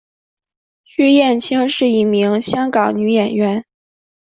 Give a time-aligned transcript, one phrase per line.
[0.83, 3.63] 区燕青是一名香港女演员。